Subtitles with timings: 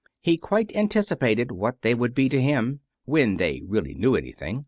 [0.19, 4.59] He quite anticipated what they would be to him when they really knew anything.